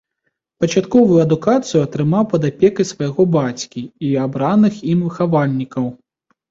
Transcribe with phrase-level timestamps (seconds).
[0.63, 5.85] Пачатковую адукацыю атрымаў пад апекай свайго бацькі і абраных ім выхавальнікаў.